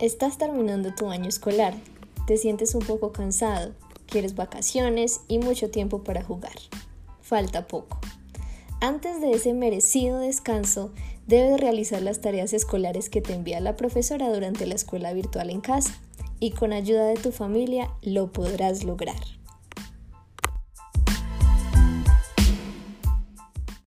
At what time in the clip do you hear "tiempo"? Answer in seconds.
5.70-6.02